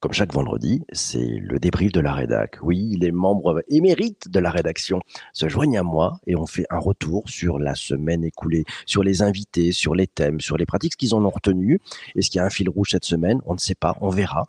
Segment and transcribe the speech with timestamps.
[0.00, 2.58] comme chaque vendredi, c'est le débrief de la rédac.
[2.62, 5.00] Oui, les membres émérites de la rédaction
[5.32, 9.22] se joignent à moi et on fait un retour sur la semaine écoulée, sur les
[9.22, 11.80] invités, sur les thèmes, sur les pratiques, ce qu'ils en ont retenu.
[12.14, 13.40] Est-ce qu'il y a un fil rouge cette semaine?
[13.46, 14.46] On ne sait pas, on verra.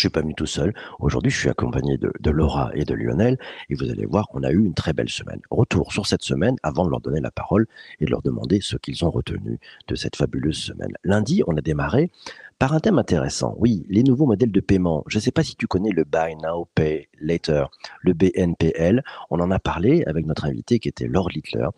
[0.00, 0.72] Je suis pas venu tout seul.
[0.98, 3.36] Aujourd'hui, je suis accompagné de, Laura et de Lionel.
[3.68, 5.42] Et vous allez voir, on a eu une très belle semaine.
[5.50, 7.66] Retour sur cette semaine avant de leur donner la parole
[8.00, 9.58] et de leur demander ce qu'ils ont retenu
[9.88, 10.94] de cette fabuleuse semaine.
[11.04, 12.10] Lundi, on a démarré
[12.58, 13.54] par un thème intéressant.
[13.58, 15.04] Oui, les nouveaux modèles de paiement.
[15.06, 17.66] Je ne sais pas si tu connais le Buy Now, Pay Later,
[18.00, 19.04] le BNPL.
[19.28, 21.68] On en a parlé avec notre invité qui était Laure Littler,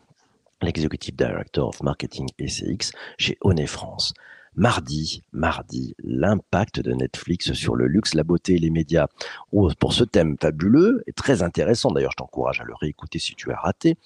[0.62, 4.14] l'Executive Director of Marketing SCX chez Honey France.
[4.54, 9.06] Mardi, mardi, l'impact de Netflix sur le luxe, la beauté et les médias.
[9.50, 13.34] Oh, pour ce thème fabuleux et très intéressant, d'ailleurs je t'encourage à le réécouter si
[13.34, 13.96] tu as raté,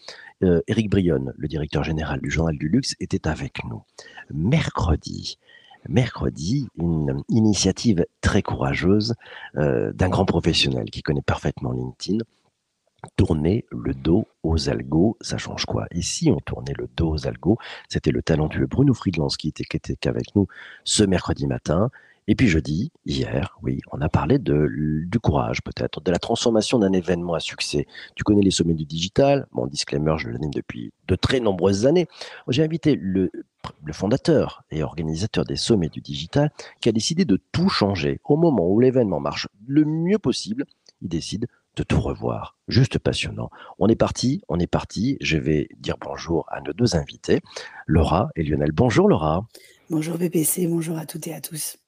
[0.45, 3.83] euh, Eric Brionne, le directeur général du Journal du Luxe, était avec nous.
[4.31, 5.39] Mercredi,
[5.89, 9.15] mercredi, une initiative très courageuse
[9.57, 12.19] euh, d'un grand professionnel qui connaît parfaitement LinkedIn,
[13.17, 15.87] tourner le dos aux algos, ça change quoi?
[16.01, 19.77] Si on tournait le dos aux algos, c'était le talentueux Bruno Friedlands qui était, qui
[19.77, 20.47] était avec nous
[20.85, 21.91] ce mercredi matin.
[22.29, 24.69] Et puis jeudi, hier, oui, on a parlé de,
[25.07, 27.87] du courage peut-être, de la transformation d'un événement à succès.
[28.17, 32.09] Tu connais les sommets du digital, mon disclaimer, je l'anime depuis de très nombreuses années.
[32.49, 33.31] J'ai invité le,
[33.85, 38.21] le fondateur et organisateur des sommets du digital qui a décidé de tout changer.
[38.25, 40.65] Au moment où l'événement marche le mieux possible,
[41.03, 42.57] il décide de tout revoir.
[42.69, 43.51] Juste passionnant.
[43.79, 45.19] On est parti, on est parti.
[45.21, 47.41] Je vais dire bonjour à nos deux invités,
[47.87, 48.73] Laura et Lionel.
[48.73, 49.47] Bonjour Laura.
[49.91, 51.79] Bonjour PPC, bonjour à toutes et à tous.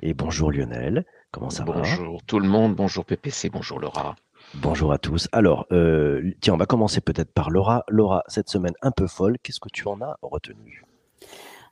[0.00, 1.96] Et bonjour Lionel, comment ça bonjour va?
[1.96, 4.16] Bonjour tout le monde, bonjour PPC, bonjour Laura.
[4.54, 5.28] Bonjour à tous.
[5.32, 7.84] Alors, euh, tiens, on va commencer peut-être par Laura.
[7.88, 10.84] Laura, cette semaine un peu folle, qu'est-ce que tu en as retenu?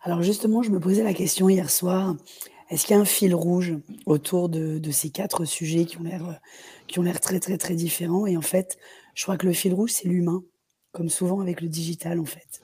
[0.03, 2.15] Alors justement, je me posais la question hier soir.
[2.71, 3.75] Est-ce qu'il y a un fil rouge
[4.07, 6.41] autour de, ces quatre sujets qui ont l'air
[6.87, 8.27] qui ont l'air très très très différents?
[8.27, 8.79] Et en fait,
[9.15, 10.43] je crois que le fil rouge, c'est l'humain,
[10.93, 12.63] comme souvent avec le digital en fait.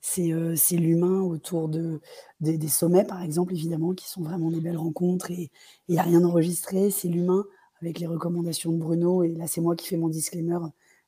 [0.00, 2.00] C'est euh, l'humain autour de,
[2.40, 5.50] des, des sommets, par exemple, évidemment, qui sont vraiment des belles rencontres et
[5.88, 6.90] il n'y a rien enregistré.
[6.90, 7.44] C'est l'humain
[7.80, 9.22] avec les recommandations de Bruno.
[9.22, 10.58] Et là, c'est moi qui fais mon disclaimer.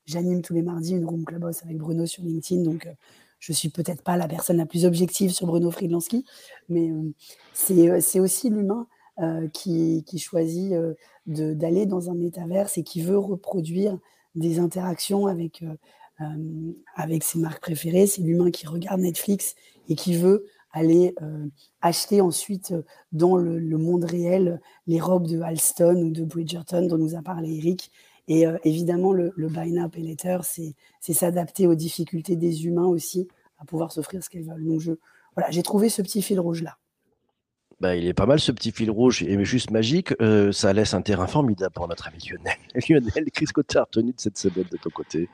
[0.06, 2.62] J'anime tous les mardis une room clubhouse avec Bruno sur LinkedIn.
[2.62, 2.92] Donc, euh,
[3.38, 6.24] je suis peut-être pas la personne la plus objective sur Bruno Friedlanski,
[6.68, 8.86] mais euh, c'est aussi l'humain
[9.20, 10.94] euh, qui, qui, choisit euh,
[11.26, 13.98] d'aller dans un métaverse et qui veut reproduire
[14.34, 15.64] des interactions avec,
[16.94, 18.06] avec ses marques préférées.
[18.06, 19.54] C'est l'humain qui regarde Netflix
[19.88, 21.14] et qui veut aller
[21.80, 22.74] acheter ensuite
[23.12, 27.22] dans le, le, monde réel les robes de Halston ou de Bridgerton dont nous a
[27.22, 27.90] parlé Eric
[28.28, 30.74] et euh, évidemment, le, le buy now, pay later, c'est
[31.12, 33.28] s'adapter aux difficultés des humains aussi
[33.58, 34.64] à pouvoir s'offrir ce qu'ils veulent.
[34.64, 34.92] Donc, je,
[35.34, 36.78] voilà, j'ai trouvé ce petit fil rouge-là.
[37.78, 40.14] Bah, il est pas mal ce petit fil rouge et juste magique.
[40.22, 42.56] Euh, ça laisse un terrain formidable pour notre ami Lionel.
[42.88, 45.28] Lionel, tu as retenu de cette semaine de ton côté?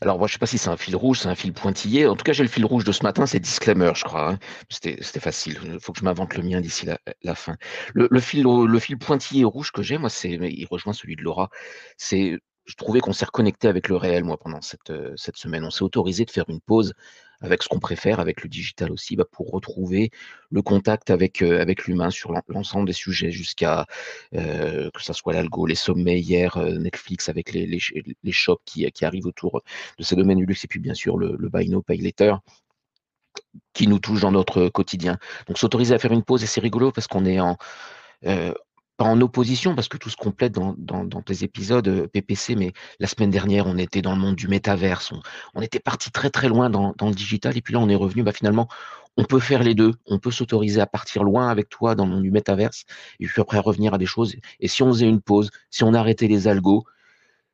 [0.00, 2.06] Alors, moi, je sais pas si c'est un fil rouge, c'est un fil pointillé.
[2.06, 4.32] En tout cas, j'ai le fil rouge de ce matin, c'est disclaimer, je crois.
[4.32, 4.38] Hein.
[4.68, 5.58] C'était facile.
[5.64, 6.86] Il faut que je m'invente le mien d'ici
[7.22, 7.56] la, fin.
[7.94, 11.22] Le, le, fil, le fil pointillé rouge que j'ai, moi, c'est, il rejoint celui de
[11.22, 11.50] Laura.
[11.96, 15.64] C'est je trouvais qu'on s'est reconnecté avec le réel, moi, pendant cette, euh, cette semaine.
[15.64, 16.94] On s'est autorisé de faire une pause
[17.40, 20.10] avec ce qu'on préfère, avec le digital aussi, bah, pour retrouver
[20.50, 23.86] le contact avec, euh, avec l'humain sur l'ensemble des sujets, jusqu'à
[24.34, 27.78] euh, que ce soit l'algo, les sommets hier, Netflix avec les, les,
[28.22, 29.62] les shops qui, qui, arrivent autour
[29.98, 31.70] de ces domaines du luxe, et puis bien sûr le, le buy
[33.74, 35.18] qui nous touche dans notre quotidien.
[35.46, 37.58] Donc s'autoriser à faire une pause, et c'est rigolo parce qu'on est en,
[38.96, 42.72] pas en opposition, parce que tout se complète dans, dans, tes épisodes euh, PPC, mais
[42.98, 45.20] la semaine dernière, on était dans le monde du métaverse, on,
[45.54, 47.94] on était parti très très loin dans, dans, le digital, et puis là, on est
[47.94, 48.68] revenu, bah, finalement,
[49.16, 52.12] on peut faire les deux, on peut s'autoriser à partir loin avec toi dans le
[52.12, 52.84] monde du métaverse,
[53.20, 55.94] et puis après revenir à des choses, et si on faisait une pause, si on
[55.94, 56.84] arrêtait les algos,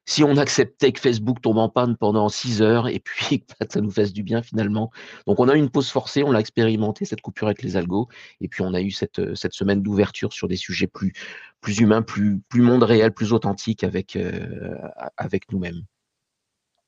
[0.04, 3.80] si on acceptait que Facebook tombe en panne pendant 6 heures et puis que ça
[3.80, 4.90] nous fasse du bien finalement.
[5.26, 8.08] Donc on a eu une pause forcée, on l'a expérimenté, cette coupure avec les algos,
[8.40, 11.12] et puis on a eu cette, cette semaine d'ouverture sur des sujets plus,
[11.60, 14.76] plus humains, plus, plus monde réel, plus authentique avec, euh,
[15.16, 15.82] avec nous-mêmes.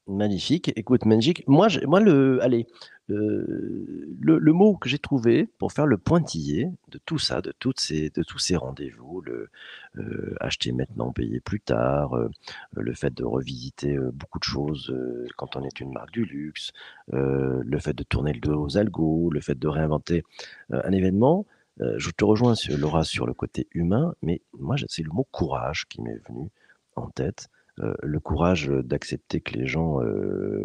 [0.07, 0.71] Magnifique.
[0.77, 1.45] Écoute, magique.
[1.47, 2.67] Moi, moi le, allez,
[3.09, 8.11] le, mot que j'ai trouvé pour faire le pointillé de tout ça, de, toutes ces,
[8.11, 9.49] de tous ces rendez-vous, le
[9.97, 12.29] euh, acheter maintenant, payer plus tard, euh,
[12.73, 14.95] le fait de revisiter euh, beaucoup de choses
[15.37, 16.73] quand on est une marque du luxe,
[17.11, 20.23] le fait de tourner le dos aux algos, le fait de réinventer
[20.71, 21.47] un événement.
[21.79, 25.87] je te rejoins, sur, Laura, sur le côté humain, mais moi, c'est le mot courage
[25.89, 26.51] qui m'est venu
[26.97, 27.49] en tête.
[27.81, 30.65] Euh, le courage d'accepter que les gens euh,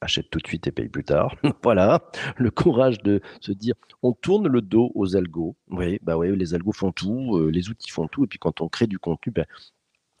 [0.00, 1.34] achète tout de suite et paye plus tard.
[1.62, 2.02] voilà,
[2.36, 5.56] le courage de se dire, on tourne le dos aux algos.
[5.70, 8.60] Oui, bah oui, les algos font tout, euh, les outils font tout, et puis quand
[8.60, 9.46] on crée du contenu, ben,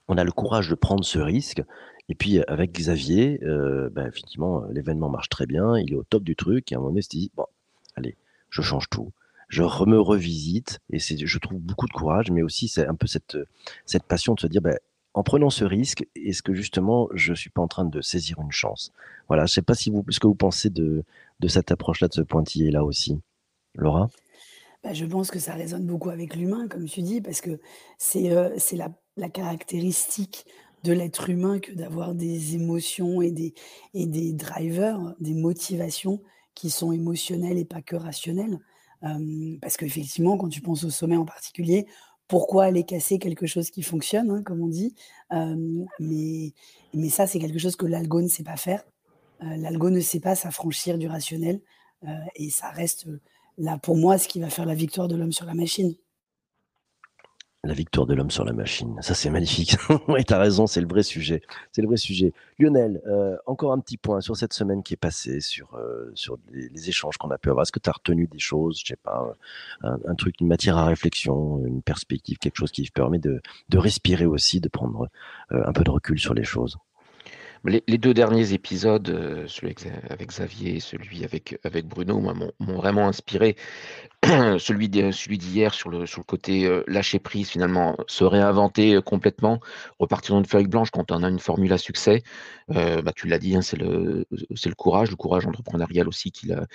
[0.08, 1.62] on a le courage de prendre ce risque.
[2.08, 6.24] Et puis avec Xavier, euh, ben, effectivement, l'événement marche très bien, il est au top
[6.24, 7.46] du truc, et à un moment donné, il se dit, bon,
[7.96, 8.16] allez,
[8.50, 9.12] je change tout.
[9.48, 13.38] Je me revisite, et je trouve beaucoup de courage, mais aussi c'est un peu cette,
[13.86, 14.78] cette passion de se dire, ben,
[15.14, 18.52] en prenant ce risque, est-ce que justement, je suis pas en train de saisir une
[18.52, 18.92] chance?
[19.28, 21.04] Voilà, je sais pas si vous, ce que vous pensez de,
[21.40, 23.18] de cette approche-là, de ce pointillé-là aussi.
[23.74, 24.08] Laura?
[24.82, 27.60] Bah, Je pense que ça résonne beaucoup avec l'humain, comme tu dis, parce que
[27.96, 28.56] c'est euh,
[29.16, 30.46] la, caractéristique
[30.84, 33.54] de l'être humain que d'avoir des émotions et des,
[33.94, 36.22] et des drivers, des motivations
[36.54, 38.58] qui sont émotionnelles et pas que rationnelles.
[39.04, 41.86] Euh, parce qu'effectivement, quand tu penses au sommet en particulier,
[42.28, 44.94] pourquoi aller casser quelque chose qui fonctionne, hein, comme on dit.
[45.30, 46.52] mais,
[46.94, 48.84] mais ça, c'est quelque chose que l'algo ne sait pas faire.
[49.40, 51.60] l'algo ne sait pas s'affranchir du rationnel.
[52.36, 53.06] et ça reste
[53.58, 55.94] là, pour moi, ce qui va faire la victoire de l'homme sur la machine.
[57.64, 58.96] La victoire de l'homme sur la machine.
[59.02, 59.76] Ça, c'est magnifique.
[60.08, 61.42] oui, tu as raison, c'est le vrai sujet.
[61.72, 62.32] C'est le vrai sujet.
[62.60, 66.38] Lionel, euh, encore un petit point sur cette semaine qui est passée, sur, euh, sur
[66.52, 67.62] les, échanges qu'on a pu avoir.
[67.62, 69.36] Est-ce que tu retenu des choses, je sais pas,
[69.82, 74.26] un, truc, une matière à réflexion, une perspective, quelque chose qui permet de, de respirer
[74.26, 75.08] aussi, de prendre
[75.50, 76.78] euh, un peu de recul sur les choses?
[77.64, 79.74] Les, deux derniers épisodes, euh, celui
[80.10, 83.56] avec, Xavier et celui avec, Bruno, m'ont vraiment inspiré.
[84.24, 89.60] celui d'hier sur le, côté euh, lâcher prise, finalement, se réinventer euh, complètement,
[89.98, 92.22] repartir dans une feuille blanche quand on a une formule à succès.
[92.68, 96.66] bah, tu l'as dit, hein, c'est le, le courage, le courage entrepreneurial aussi qu'il a,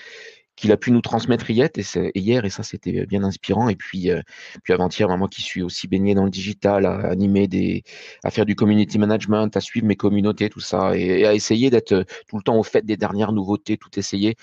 [0.56, 3.70] qu'il a pu nous transmettre hier, et, hier, et ça c'était bien inspirant.
[3.70, 4.22] Et puis, euh,
[4.64, 7.84] puis avant-hier, moi qui suis aussi baigné dans le digital, à animer des,
[8.24, 11.94] à faire du community management, à suivre mes communautés, tout ça, et, à essayer d'être
[11.94, 14.36] euh, tout le temps au fait des dernières nouveautés, tout essayer.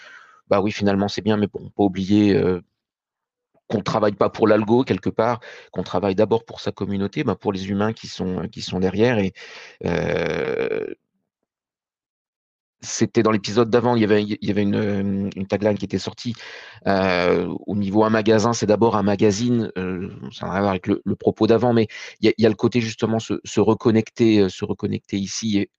[0.49, 2.61] Bah oui, finalement c'est bien, mais bon, pas oublier euh,
[3.69, 5.41] qu'on travaille pas pour l'algo quelque part,
[5.73, 9.19] qu'on travaille d'abord pour sa communauté, bah, pour les humains qui sont qui sont derrière
[9.19, 9.33] et
[12.83, 14.25] c'était dans l'épisode d'avant, il y avait,
[14.75, 16.35] euh, une tagline qui était sortie.
[16.87, 19.71] Euh, au niveau un magasin, c'est d'abord un magazine.
[19.77, 21.89] Euh, ça n'a rien à voir avec le, propos d'avant, mais
[22.21, 25.71] il y, a, le côté justement se, reconnecter, se reconnecter ici et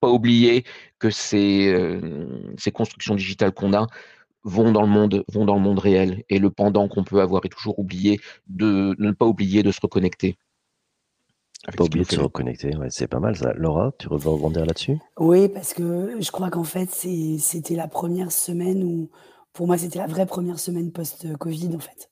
[0.00, 0.64] pas oublier
[0.98, 2.00] que ces,
[2.72, 3.86] constructions digitales qu'on a
[4.44, 6.24] vont dans le monde, vont dans le monde réel.
[6.28, 9.80] Et le pendant qu'on peut avoir est toujours oublié de ne pas oublier de se
[9.82, 10.38] reconnecter.
[11.76, 13.52] Pas oublier de se reconnecter, ouais, c'est pas mal ça.
[13.52, 14.96] Laura, tu veux rebondir là-dessus?
[15.18, 19.10] Oui, parce que je crois qu'en fait, c'était la première semaine où,
[19.52, 22.10] pour moi, c'était la vraie première semaine post-Covid, en fait.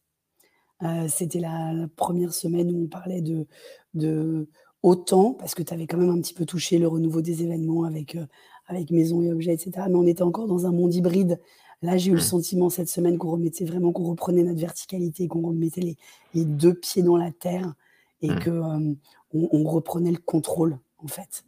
[0.82, 3.46] Euh, c'était la, première semaine où on parlait de,
[3.94, 4.48] de
[4.82, 7.84] autant, parce que tu avais quand même un petit peu touché le renouveau des événements
[7.84, 8.26] avec, euh,
[8.66, 9.86] avec maison et objets, etc.
[9.88, 11.40] Mais on était encore dans un monde hybride.
[11.80, 12.20] Là, j'ai eu le mmh.
[12.20, 15.96] sentiment cette semaine qu'on remettait vraiment, qu'on reprenait notre verticalité, qu'on remettait les,
[16.34, 17.74] les, deux pieds dans la terre
[18.22, 18.38] et mmh.
[18.40, 18.94] que euh,
[19.32, 21.44] on, reprenait le contrôle, en fait.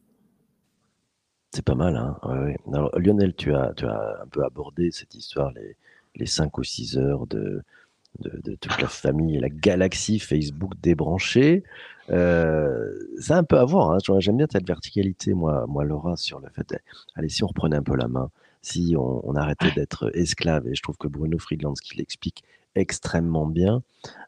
[1.52, 2.16] C'est pas mal, hein
[2.72, 5.76] Alors, Lionel, tu as, tu as un peu abordé cette histoire, les,
[6.14, 7.62] les 5 ou 6 heures de,
[8.18, 11.62] de, toute la famille et la galaxie Facebook débranchée.
[12.10, 13.92] Euh, ça un peu à voir.
[13.92, 13.98] Hein.
[14.18, 16.74] J'aime bien cette verticalité, moi, moi, Laura, sur le fait,
[17.14, 18.30] allez, si on reprenait un peu la main,
[18.62, 22.44] si on, arrêtait d'être esclave, et je trouve que Bruno Friedland, ce qu'il explique
[22.74, 23.82] extrêmement bien,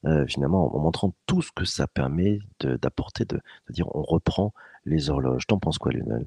[0.04, 3.40] euh, finalement, en montrant tout ce que ça permet d'apporter, de,
[3.70, 4.52] dire on reprend
[4.84, 5.46] les horloges.
[5.46, 6.26] T'en penses quoi, Lionel?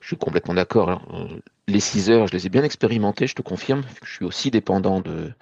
[0.00, 0.90] Je suis complètement d'accord.
[0.90, 1.28] Hein.
[1.66, 3.82] Les 6 heures, je les ai bien expérimentées, je te confirme.
[4.04, 5.32] Je suis aussi dépendant de,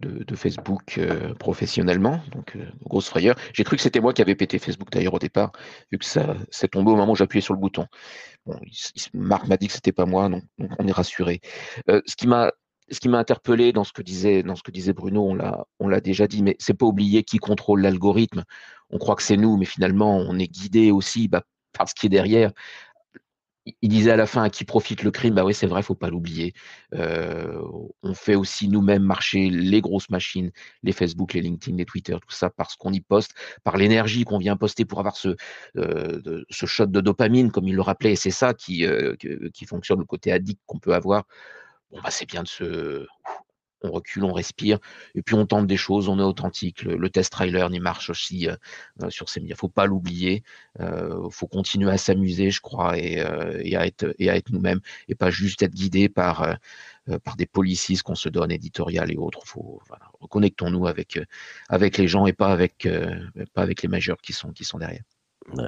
[0.00, 3.34] de, Facebook euh, professionnellement, donc euh, grosse frayeur.
[3.52, 5.50] J'ai cru que c'était moi qui avais pété Facebook d'ailleurs au départ,
[5.90, 7.86] vu que ça s'est tombé au moment où j'appuyais sur le bouton.
[8.46, 8.60] Bon,
[9.12, 10.44] Marc m'a dit que c'était pas moi, donc,
[10.78, 11.40] on est rassuré.
[11.88, 12.52] ce qui m'a
[12.90, 14.42] ce qui m'a interpellé dans ce que disait,
[14.92, 15.36] Bruno,
[15.78, 18.44] on l'a, déjà dit, mais c'est pas oublier qui contrôle l'algorithme.
[18.90, 21.42] On croit que c'est nous, mais finalement, on est guidé aussi bah,
[21.76, 22.52] par ce qui est derrière.
[23.82, 25.94] Il disait à la fin à qui profite le crime, bah oui, c'est vrai, faut
[25.94, 26.54] pas l'oublier.
[26.94, 27.62] Euh,
[28.02, 30.50] on fait aussi nous-mêmes marcher les grosses machines,
[30.82, 34.38] les Facebook, les LinkedIn, les Twitter, tout ça parce qu'on y poste, par l'énergie qu'on
[34.38, 35.36] vient poster pour avoir ce,
[35.76, 39.14] euh, shot de dopamine, comme il le rappelait, et c'est ça qui, euh,
[39.52, 41.24] qui fonctionne, le côté addict qu'on peut avoir
[41.90, 43.06] bon, bah, c'est bien de se.
[43.82, 44.80] On recule, on respire,
[45.14, 46.82] et puis on tente des choses, on est authentique.
[46.82, 48.56] Le, test trailer il marche aussi euh,
[49.04, 49.54] euh, sur ces médias.
[49.54, 50.42] Faut pas l'oublier.
[50.80, 53.24] Euh, faut continuer à s'amuser, je crois, et,
[53.62, 56.56] et, à être nous-mêmes, et pas juste être guidé par
[57.36, 59.44] des policies qu'on se donne, éditoriales et autres.
[60.20, 62.82] Reconnectons-nous avec les gens et pas avec
[63.82, 65.02] les majeurs qui sont derrière.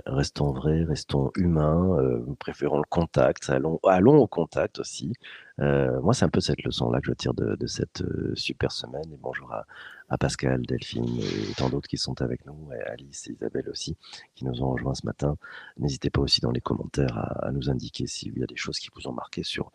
[0.06, 5.12] Restons vrais, restons humains, euh, préférons le contact, allons, allons au contact aussi.
[5.60, 8.72] Euh, moi, c'est un peu cette leçon-là que je tire de, de cette euh, super
[8.72, 9.04] semaine.
[9.12, 9.66] Et bonjour à,
[10.08, 13.96] à, Pascal, Delphine et tant d'autres qui sont avec nous, et Alice et Isabelle aussi,
[14.34, 15.36] qui nous ont rejoints ce matin.
[15.78, 18.78] N'hésitez pas aussi dans les commentaires à, à nous indiquer s'il y a des choses
[18.78, 19.70] qui vous ont marqué sur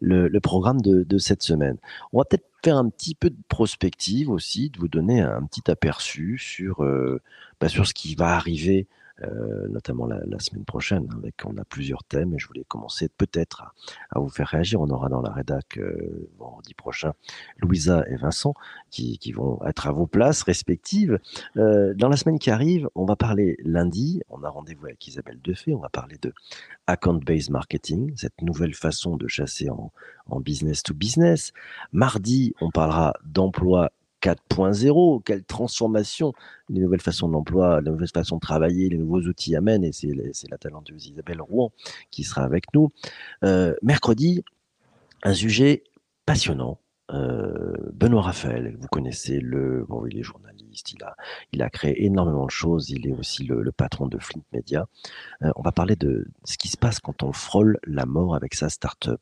[0.00, 1.76] le, le programme de, de, cette semaine.
[2.12, 5.70] On va peut-être faire un petit peu de prospective aussi, de vous donner un petit
[5.70, 7.20] aperçu sur, euh,
[7.60, 8.86] bah, sur ce qui va arriver
[9.22, 11.06] euh, notamment la, semaine prochaine.
[11.10, 13.72] Hein, avec, on a plusieurs thèmes et je voulais commencer peut-être à,
[14.10, 14.80] à, vous faire réagir.
[14.80, 17.12] On aura dans la rédac euh, vendredi prochain
[17.58, 18.54] Louisa et Vincent
[18.90, 21.18] qui, qui, vont être à vos places respectives.
[21.56, 24.22] Euh, dans la semaine qui arrive, on va parler lundi.
[24.30, 25.74] On a rendez-vous avec Isabelle Defay.
[25.74, 26.32] On va parler de
[26.86, 29.92] account-based marketing, cette nouvelle façon de chasser en,
[30.26, 31.52] en business to business.
[31.92, 33.90] Mardi, on parlera d'emploi
[34.22, 36.32] 4.0, quelle transformation
[36.68, 40.14] les nouvelles façons d'emploi, les nouvelles façons de travailler, les nouveaux outils amènent, et c'est
[40.50, 41.72] la talentueuse Isabelle Rouen
[42.10, 42.90] qui sera avec nous.
[43.44, 44.44] Euh, mercredi,
[45.22, 45.84] un sujet
[46.26, 46.78] passionnant.
[47.12, 51.16] Euh, Benoît Raphaël, vous connaissez le, bon, il est journaliste, il a,
[51.52, 54.86] il a créé énormément de choses, il est aussi le, patron de Flint Media.
[55.42, 58.54] Euh, on va parler de ce qui se passe quand on frôle la mort avec
[58.54, 59.20] sa start-up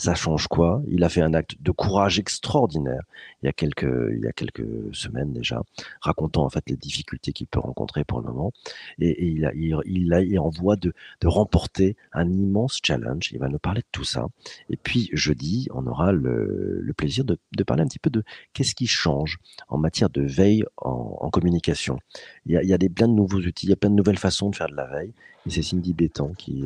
[0.00, 0.82] ça change quoi?
[0.88, 3.02] Il a fait un acte de courage extraordinaire
[3.42, 5.62] il y a quelques, il y a quelques semaines déjà,
[6.00, 8.52] racontant en fait les difficultés qu'il peut rencontrer pour le moment.
[8.98, 13.30] Et, il, a, il, est en voie de, de remporter un immense challenge.
[13.32, 14.26] Il va nous parler de tout ça.
[14.68, 18.22] Et puis jeudi, on aura le, le plaisir de, de, parler un petit peu de
[18.52, 19.38] qu'est-ce qui change
[19.68, 21.98] en matière de veille en, communication.
[22.46, 23.90] Il y, a, il y a des, plein de nouveaux outils, il y a plein
[23.90, 25.12] de nouvelles façons de faire de la veille.
[25.46, 26.64] Et c'est Cindy Bétan qui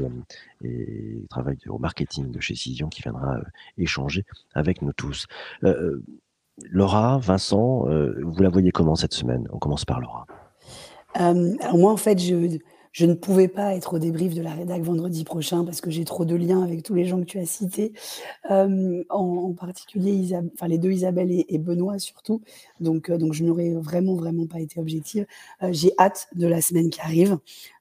[0.64, 3.42] euh, est, travaille au marketing de chez Cision qui viendra euh,
[3.78, 5.26] échanger avec nous tous.
[5.64, 6.02] Euh,
[6.70, 9.48] Laura, Vincent, euh, vous la voyez comment cette semaine?
[9.50, 10.26] On commence par Laura.
[11.20, 12.58] Euh, alors moi, en fait, je,
[12.94, 16.04] je, ne pouvais pas être au débrief de la rédac vendredi prochain parce que j'ai
[16.04, 17.92] trop de liens avec tous les gens que tu as cités,
[18.50, 22.40] euh, en, particulier les deux Isabelle et, Benoît surtout.
[22.80, 25.26] Donc, donc je n'aurais vraiment, vraiment pas été objective.
[25.70, 27.38] j'ai hâte de la semaine qui arrive.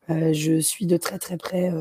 [0.09, 1.71] je suis de très, très près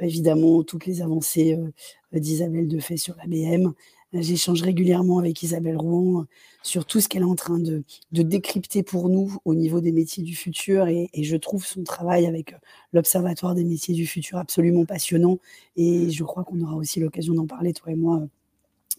[0.00, 3.72] évidemment toutes les avancées euh, d'Isabelle Defay sur la BM.
[4.20, 6.26] J'échange régulièrement avec Isabelle Rouen
[6.62, 10.22] sur tout ce qu'elle est en train de, décrypter pour nous au niveau des métiers
[10.22, 12.54] du futur et, je trouve son travail avec
[12.92, 15.38] l'Observatoire des métiers du futur absolument passionnant
[15.76, 18.26] et je crois qu'on aura aussi l'occasion d'en parler, toi et moi,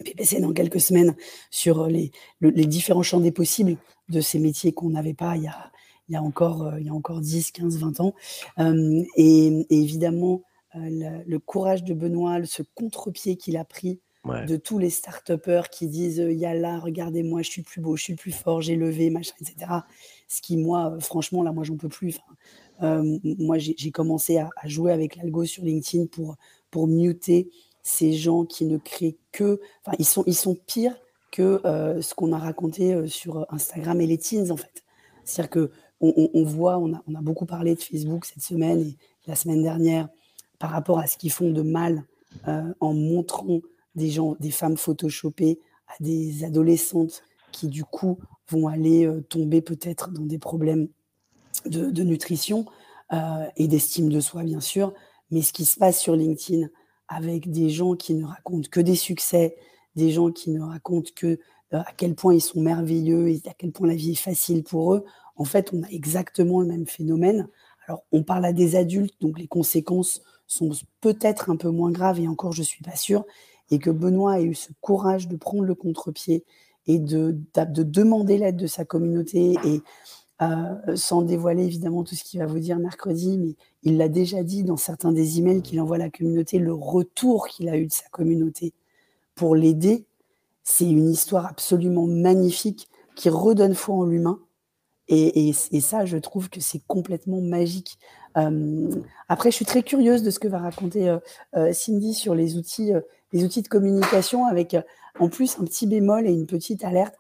[0.04, 1.16] PPC, dans quelques semaines,
[1.50, 3.78] sur les, le, les différents champs des possibles
[4.10, 5.44] de ces métiers qu'on n'avait pas il
[6.10, 8.14] y, a, encore, il y a encore 10, 15, 20 ans.
[8.60, 10.44] Euh, et, et, évidemment,
[10.74, 14.00] le, le, courage de Benoît, ce contre-pied qu'il a pris
[14.48, 17.96] de tous les start-upers qui disent il y a là, regardez-moi, je suis plus beau,
[17.96, 19.72] je suis plus fort, j'ai levé, machin, etc.
[20.28, 22.20] Ce qui, moi, franchement, là, moi, j'en peux plus.
[22.84, 26.36] Euh, moi, j'ai commencé à, jouer avec l'algo sur LinkedIn pour,
[26.70, 27.50] pour muter
[27.84, 29.60] ces gens qui ne créent que.
[29.84, 30.96] Enfin, ils sont, ils sont pires
[31.32, 34.84] que euh, ce qu'on a raconté euh, sur Instagram et les teens, en fait.
[35.24, 38.96] C'est-à-dire que on, voit, on a, on a beaucoup parlé de Facebook cette semaine et
[39.26, 40.10] la semaine dernière
[40.60, 42.04] par rapport à ce qu'ils font de mal
[42.48, 43.62] euh, en montrant
[43.98, 48.18] des gens, des femmes photoshopées à des adolescentes qui du coup
[48.50, 50.88] vont aller euh, tomber peut-être dans des problèmes
[51.66, 52.66] de, nutrition
[53.12, 54.94] euh, et d'estime de soi bien sûr,
[55.32, 56.68] mais ce qui se passe sur LinkedIn
[57.08, 59.58] avec des gens qui ne racontent que des succès,
[59.96, 63.54] des gens qui ne racontent que euh, à quel point ils sont merveilleux et à
[63.58, 65.04] quel point la vie est facile pour eux,
[65.36, 67.50] en fait on a exactement le même phénomène.
[67.88, 72.20] Alors on parle à des adultes, donc les conséquences sont peut-être un peu moins graves,
[72.20, 73.26] et encore je ne suis pas sûre,
[73.72, 76.44] et que Benoît ait eu ce courage de prendre le contre-pied
[76.88, 79.82] et de, de demander l'aide de sa communauté, et
[80.42, 84.44] euh, sans dévoiler évidemment tout ce qu'il va vous dire mercredi, mais il l'a déjà
[84.44, 87.88] dit dans certains des emails qu'il envoie à la communauté, le retour qu'il a eu
[87.88, 88.74] de sa communauté
[89.36, 90.06] pour l'aider,
[90.64, 94.40] c'est une histoire absolument magnifique qui redonne foi en l'humain.
[95.10, 97.98] Et, ça, je trouve que c'est complètement magique.
[98.36, 98.90] Euh,
[99.30, 101.18] après, je suis très curieuse de ce que va raconter
[101.56, 102.92] euh, Cindy sur les outils,
[103.34, 104.76] les outils de communication, avec
[105.20, 107.16] en plus un petit bémol et une petite alerte.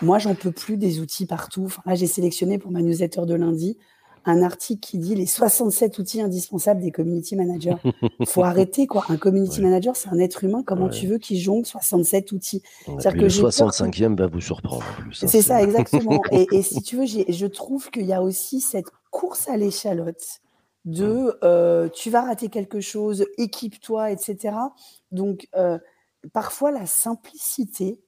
[0.00, 1.64] moi, j'en peux plus des outils partout.
[1.66, 3.78] Enfin, là, j'ai sélectionné pour ma newsletter de lundi
[4.24, 7.76] un article qui dit les 67 outils indispensables des community managers.
[8.20, 9.04] Il faut arrêter, quoi.
[9.08, 9.66] Un community ouais.
[9.66, 10.62] manager, c'est un être humain.
[10.64, 10.90] Comment ouais.
[10.90, 12.62] tu veux qu'il jongle 67 outils?
[12.86, 13.02] Ouais.
[13.02, 14.84] que Le 65e va vous surprendre.
[15.00, 16.20] Hein, c'est ça, exactement.
[16.30, 20.40] et, et, si tu veux, je trouve qu'il y a aussi cette course à l'échalote
[20.84, 24.56] de euh, tu vas rater quelque chose, équipe-toi, etc.
[25.10, 25.78] Donc, euh,
[26.32, 28.00] parfois, la simplicité,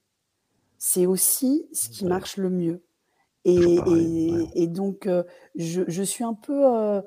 [0.77, 2.83] c'est aussi ce qui marche le mieux.
[3.45, 5.23] Et, et, et, donc, euh,
[5.55, 7.01] je, je, suis un peu.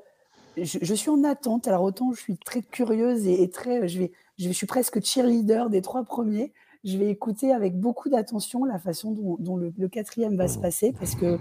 [0.57, 1.69] Je, suis en attente.
[1.69, 5.83] Alors autant je suis très curieuse et, très, je, vais, je, suis presque cheerleader des
[5.83, 6.53] trois premiers.
[6.85, 11.17] Je vais écouter avec beaucoup d'attention la façon dont, le, quatrième va se passer parce
[11.17, 11.39] que,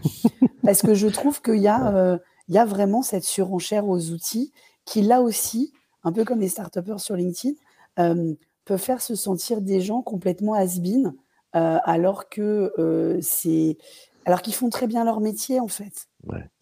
[0.64, 4.52] parce que je trouve qu'il y, a, il y a vraiment cette surenchère aux outils
[4.86, 5.74] qui, là aussi,
[6.04, 7.56] un peu comme les start sur LinkedIn,
[8.00, 8.34] euh,
[8.66, 11.14] peut faire se sentir des gens complètement has-been
[11.56, 13.78] euh, alors que c'est
[14.26, 16.08] alors qu'ils font très bien leur métier en fait.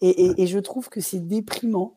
[0.00, 1.96] Et, et, je trouve que c'est déprimant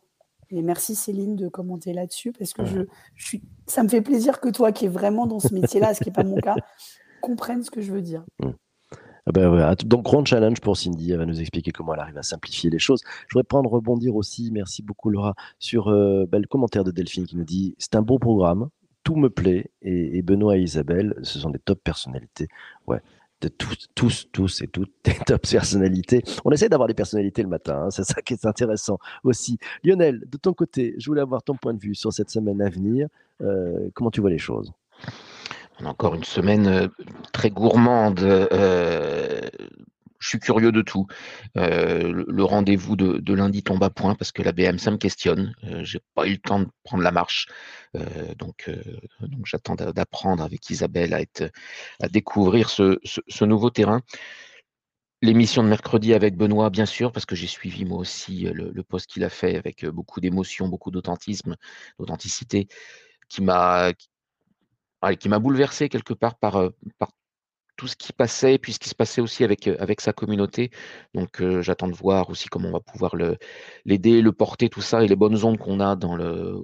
[0.51, 2.81] et merci Céline de commenter là-dessus parce que je,
[3.15, 6.09] suis, ça me fait plaisir que toi qui es vraiment dans ce métier-là, ce qui
[6.09, 6.55] n'est pas mon cas,
[7.21, 8.25] comprennes ce que je veux dire.
[9.29, 11.11] Ah ben Donc, grand challenge pour Cindy.
[11.11, 13.03] Elle va nous expliquer comment elle arrive à simplifier les choses.
[13.27, 17.37] Je voudrais prendre, rebondir aussi, merci beaucoup Laura, sur euh, le commentaire de Delphine qui
[17.37, 18.69] nous dit C'est un beau programme,
[19.03, 19.69] tout me plaît.
[19.83, 22.47] Et, et Benoît et Isabelle, ce sont des top personnalités.
[22.87, 23.01] Ouais,
[23.41, 26.23] de tous, tous, tous et toutes des top personnalités.
[26.43, 29.59] On essaie d'avoir des personnalités le matin, hein, c'est ça qui est intéressant aussi.
[29.83, 32.69] Lionel, de ton côté, je voulais avoir ton point de vue sur cette semaine à
[32.69, 33.07] venir.
[33.41, 34.73] Euh, comment tu vois les choses?
[35.81, 36.87] On a encore une semaine euh,
[37.31, 38.19] très gourmande.
[38.19, 39.41] Euh,
[40.19, 41.07] je suis curieux de tout.
[41.55, 45.55] Euh, le, rendez-vous de, lundi tombe à point parce que la BM, ça me questionne.
[45.63, 47.47] Euh, j'ai pas eu le temps de prendre la marche.
[48.37, 48.69] Donc,
[49.45, 54.01] j'attends d'apprendre avec Isabelle à découvrir ce, nouveau terrain.
[55.21, 58.83] L'émission de mercredi avec Benoît, bien sûr, parce que j'ai suivi moi aussi le, le
[58.83, 61.55] post qu'il a fait avec beaucoup d'émotion, beaucoup d'authentisme,
[61.97, 62.67] d'authenticité,
[63.29, 63.93] qui m'a
[65.19, 67.11] qui m'a bouleversé quelque part par, par
[67.79, 70.11] tout ce qui passait, et puis ce qui se passait aussi avec, euh, avec sa
[70.11, 70.69] communauté.
[71.13, 73.15] Donc euh, j'attends de voir aussi comment on va pouvoir
[73.85, 76.57] l'aider, le, porter, tout ça, et les bonnes ondes qu'on a dans le,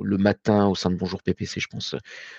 [0.00, 1.96] le matin au sein de Bonjour PPC, je pense,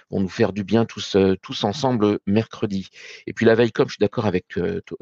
[0.09, 2.87] vont nous faire du bien tous, euh, tous ensemble mercredi.
[3.27, 4.47] Et puis la veille, comme je suis d'accord avec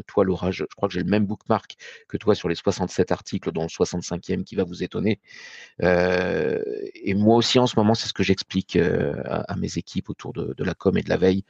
[0.08, 1.75] toi, Laura, je, crois que j'ai le même bookmark
[2.08, 5.20] que toi sur les 67 articles, dont le 65e qui va vous étonner.
[5.79, 10.55] et moi aussi, en ce moment, c'est ce que j'explique à, mes équipes autour de,
[10.58, 11.46] de la com et de la veille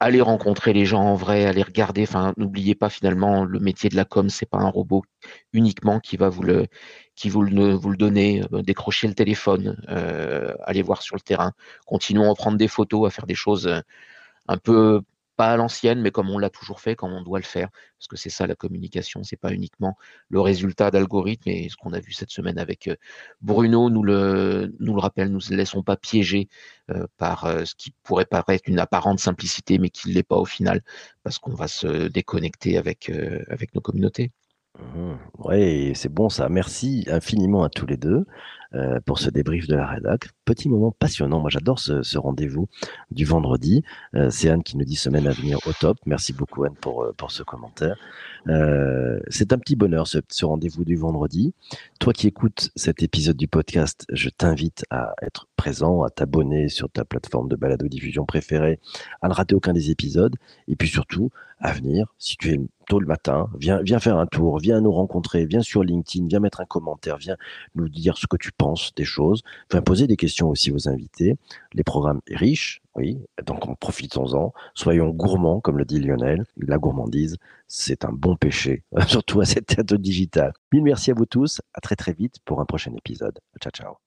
[0.00, 2.02] allez rencontrer les gens en vrai, allez regarder.
[2.02, 5.02] Enfin, n'oubliez pas finalement le métier de la com, c'est pas un robot
[5.52, 6.66] uniquement qui va vous le
[7.16, 8.42] qui vous le, vous le donner.
[8.52, 11.52] Euh, décrochez le téléphone, euh, allez voir sur le terrain.
[11.86, 13.80] Continuons à prendre des photos, à faire des choses euh,
[14.48, 15.02] un peu
[15.36, 17.68] pas à l'ancienne, mais comme on l'a toujours fait, comme on doit le faire,
[17.98, 19.96] parce que c'est ça la communication, c'est pas uniquement
[20.28, 22.96] le résultat d'algorithme, et ce qu'on a vu cette semaine avec euh,
[23.40, 26.48] Bruno nous le, rappelle, nous ne laissons pas piéger
[26.90, 30.36] euh, par euh, ce qui pourrait paraître une apparente simplicité, mais qui ne l'est pas
[30.36, 30.82] au final,
[31.22, 33.10] parce qu'on va se déconnecter avec,
[33.48, 34.32] avec nos communautés.
[34.78, 35.14] Mmh.
[35.38, 36.48] Oui, c'est bon ça.
[36.48, 38.26] Merci infiniment à tous les deux.
[38.74, 40.30] Euh, pour ce débrief de la rédac.
[40.44, 41.38] Petit moment passionnant.
[41.38, 42.68] Moi, j'adore ce, rendez-vous
[43.12, 43.84] du vendredi.
[44.16, 45.96] Euh, c'est Anne qui nous dit semaine à venir au top.
[46.06, 47.96] Merci beaucoup, Anne, pour, euh, pour ce commentaire.
[49.28, 51.54] c'est un petit bonheur, ce, ce rendez-vous du vendredi.
[52.00, 56.90] Toi qui écoutes cet épisode du podcast, je t'invite à être présent, à t'abonner sur
[56.90, 58.80] ta plateforme de balado-diffusion préférée,
[59.22, 60.34] à ne rater aucun des épisodes.
[60.66, 61.30] Et puis surtout,
[61.64, 64.92] à venir, si tu es tôt le matin, viens, viens faire un tour, viens nous
[64.92, 67.36] rencontrer, viens sur LinkedIn, viens mettre un commentaire, viens
[67.74, 68.63] nous dire ce que tu penses
[68.96, 71.36] des choses, enfin poser des questions aussi aux invités.
[71.72, 74.52] Les programmes riches, oui, donc profitons-en.
[74.74, 76.44] Soyons gourmands, comme le dit Lionel.
[76.56, 77.36] La gourmandise,
[77.68, 80.52] c'est un bon péché, surtout à cette tête digitale.
[80.72, 81.60] Mille merci à vous tous.
[81.74, 83.38] À très très vite pour un prochain épisode.
[83.60, 84.03] Ciao ciao.